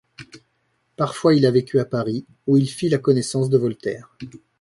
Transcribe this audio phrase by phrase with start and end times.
[0.95, 4.09] Parfois, il a vécu à Paris, où il fit la connaissance de Voltaire.